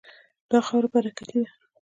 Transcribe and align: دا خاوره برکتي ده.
دا 0.51 0.59
خاوره 0.67 0.87
برکتي 0.93 1.37
ده. 1.43 1.49